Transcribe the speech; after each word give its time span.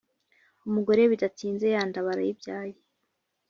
Umugore 0.67 1.01
bidatinze 1.11 1.65
yanda 1.75 1.97
aba 2.01 2.11
arayibyaye. 2.13 2.75